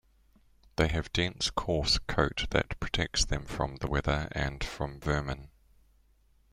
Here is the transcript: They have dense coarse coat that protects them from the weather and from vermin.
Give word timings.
They 0.77 0.87
have 0.87 1.13
dense 1.13 1.51
coarse 1.51 1.99
coat 1.99 2.47
that 2.49 2.79
protects 2.79 3.23
them 3.23 3.45
from 3.45 3.75
the 3.75 3.87
weather 3.87 4.29
and 4.31 4.63
from 4.63 4.99
vermin. 4.99 5.49